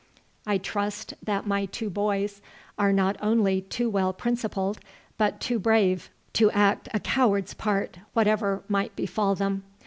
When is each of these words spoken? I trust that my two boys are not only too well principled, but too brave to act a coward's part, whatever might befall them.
I 0.47 0.57
trust 0.57 1.13
that 1.21 1.45
my 1.45 1.67
two 1.67 1.91
boys 1.91 2.41
are 2.75 2.91
not 2.91 3.17
only 3.21 3.61
too 3.61 3.87
well 3.87 4.13
principled, 4.13 4.79
but 5.19 5.39
too 5.39 5.59
brave 5.59 6.09
to 6.33 6.49
act 6.49 6.89
a 6.91 6.99
coward's 6.99 7.53
part, 7.53 7.99
whatever 8.13 8.63
might 8.67 8.95
befall 8.95 9.35
them. 9.35 9.61